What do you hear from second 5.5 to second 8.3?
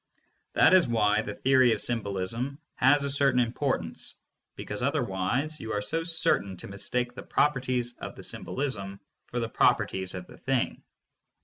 you are so certain to mistake the properties of the